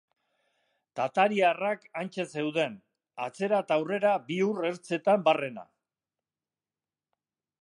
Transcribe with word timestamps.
Tatariarrak 0.99 1.85
hantxe 2.01 2.25
zeuden, 2.37 2.79
atzera 3.27 3.61
eta 3.67 3.79
aurrera 3.83 4.17
bi 4.31 4.41
ur 4.49 4.67
ertzetan 4.71 5.29
barrena. 5.31 5.71